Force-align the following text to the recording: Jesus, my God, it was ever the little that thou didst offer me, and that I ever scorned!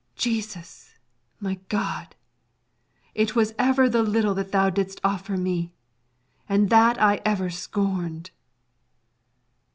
Jesus, 0.15 0.95
my 1.39 1.59
God, 1.69 2.15
it 3.13 3.35
was 3.35 3.53
ever 3.59 3.87
the 3.87 4.01
little 4.01 4.33
that 4.33 4.51
thou 4.51 4.71
didst 4.71 4.99
offer 5.03 5.37
me, 5.37 5.75
and 6.49 6.71
that 6.71 6.99
I 6.99 7.21
ever 7.23 7.51
scorned! 7.51 8.31